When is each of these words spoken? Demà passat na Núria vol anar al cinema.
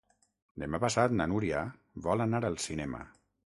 Demà 0.63 0.79
passat 0.83 1.13
na 1.19 1.29
Núria 1.33 1.61
vol 2.09 2.29
anar 2.29 2.45
al 2.51 2.61
cinema. 2.69 3.07